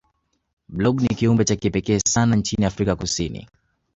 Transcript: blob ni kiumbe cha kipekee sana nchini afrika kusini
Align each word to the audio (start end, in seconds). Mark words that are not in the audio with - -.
blob 0.69 1.01
ni 1.01 1.15
kiumbe 1.15 1.45
cha 1.45 1.55
kipekee 1.55 1.99
sana 2.07 2.35
nchini 2.35 2.65
afrika 2.65 2.95
kusini 2.95 3.47